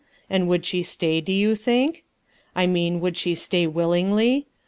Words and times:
And 0.31 0.47
would 0.49 0.65
she 0.65 0.81
stay, 0.81 1.21
do 1.21 1.31
you 1.31 1.53
think? 1.53 2.03
I 2.55 2.65
mean 2.65 3.01
would 3.01 3.17
she 3.17 3.35
stay 3.35 3.67
willingly 3.67 4.47